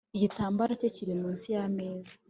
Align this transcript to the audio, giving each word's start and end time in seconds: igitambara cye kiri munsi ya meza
igitambara 0.15 0.71
cye 0.79 0.89
kiri 0.95 1.13
munsi 1.21 1.45
ya 1.55 1.63
meza 1.77 2.13